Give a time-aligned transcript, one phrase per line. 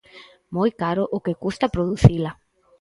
[0.55, 2.31] Moi caro o que custa producila.